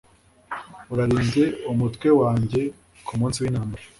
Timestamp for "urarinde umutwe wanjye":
0.91-2.61